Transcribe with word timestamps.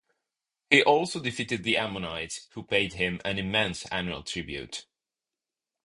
He 0.71 0.81
also 0.83 1.19
defeated 1.19 1.61
the 1.61 1.77
Ammonites, 1.77 2.47
who 2.53 2.63
paid 2.63 2.93
him 2.93 3.21
an 3.23 3.37
immense 3.37 3.85
annual 3.91 4.23
tribute. 4.23 4.87